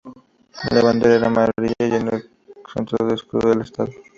La 0.71 0.81
bandera 0.81 1.13
era 1.13 1.27
amarilla 1.27 1.75
y 1.87 1.93
en 1.93 2.07
el 2.07 2.27
centro 2.73 3.05
el 3.07 3.13
escudo 3.13 3.49
del 3.51 3.61
estado. 3.61 3.91